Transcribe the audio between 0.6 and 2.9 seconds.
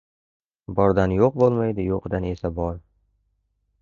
Bordan yo‘q bo‘lmaydi, yo‘qdan esa bor.